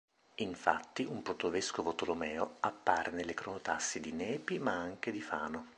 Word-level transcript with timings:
Infatti 0.37 1.03
un 1.03 1.21
protovescovo 1.21 1.93
Tolomeo 1.93 2.55
appare 2.61 3.11
nelle 3.11 3.35
cronotassi 3.35 3.99
di 3.99 4.11
Nepi, 4.11 4.57
ma 4.57 4.73
anche 4.73 5.11
di 5.11 5.21
Fano. 5.21 5.67